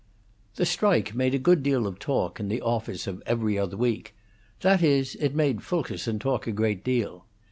[0.55, 4.15] The strike made a good deal of talk in the office of 'Every Other Week'
[4.61, 7.27] that is, it made Fulkerson talk a good deal.